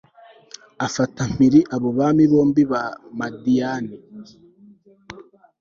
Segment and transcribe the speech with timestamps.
[0.85, 2.83] afata mpiri abo bami bombi ba
[3.17, 3.97] madiyani